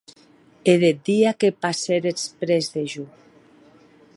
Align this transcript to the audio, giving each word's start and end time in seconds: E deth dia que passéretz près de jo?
E 0.71 0.73
deth 0.81 1.01
dia 1.09 1.37
que 1.39 1.57
passéretz 1.63 2.21
près 2.39 2.65
de 2.73 2.83
jo? 2.93 3.05